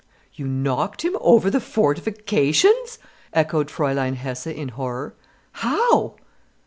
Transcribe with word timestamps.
"You 0.33 0.47
knocked 0.47 1.03
him 1.05 1.15
over 1.21 1.51
the 1.51 1.59
fortifications!" 1.59 2.97
echoed 3.33 3.67
Fräulein 3.67 4.15
Hesse 4.15 4.47
in 4.47 4.69
horror. 4.69 5.13
"How?" 5.51 6.15